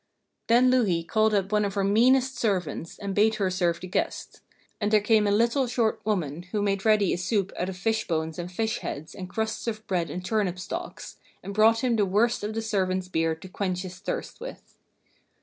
[0.47, 4.41] Then Louhi called up one of her meanest servants and bade her serve the guest.
[4.81, 8.07] And there came a little short woman, who made ready a soup out of fish
[8.07, 12.05] bones and fish heads and crusts of bread and turnip stalks, and brought him the
[12.07, 14.75] worst of the servants' beer to quench his thirst with.